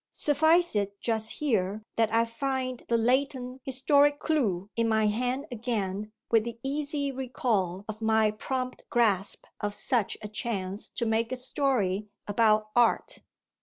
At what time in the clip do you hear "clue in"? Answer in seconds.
4.17-4.87